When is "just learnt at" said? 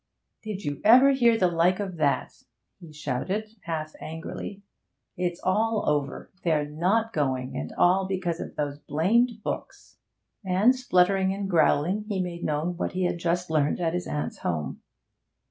13.19-13.93